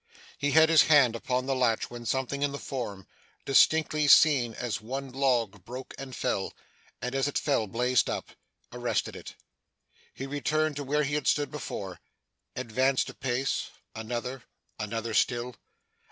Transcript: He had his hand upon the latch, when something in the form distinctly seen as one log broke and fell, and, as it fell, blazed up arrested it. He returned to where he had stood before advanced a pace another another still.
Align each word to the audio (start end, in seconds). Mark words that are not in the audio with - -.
He 0.39 0.49
had 0.53 0.69
his 0.69 0.85
hand 0.87 1.15
upon 1.15 1.45
the 1.45 1.53
latch, 1.55 1.91
when 1.91 2.07
something 2.07 2.41
in 2.41 2.51
the 2.51 2.57
form 2.57 3.05
distinctly 3.45 4.07
seen 4.07 4.55
as 4.55 4.81
one 4.81 5.11
log 5.11 5.63
broke 5.63 5.93
and 5.99 6.15
fell, 6.15 6.53
and, 7.03 7.13
as 7.13 7.27
it 7.27 7.37
fell, 7.37 7.67
blazed 7.67 8.09
up 8.09 8.29
arrested 8.73 9.15
it. 9.15 9.35
He 10.11 10.25
returned 10.25 10.75
to 10.77 10.83
where 10.83 11.03
he 11.03 11.13
had 11.13 11.27
stood 11.27 11.51
before 11.51 11.99
advanced 12.55 13.11
a 13.11 13.13
pace 13.13 13.69
another 13.93 14.41
another 14.79 15.13
still. 15.13 15.55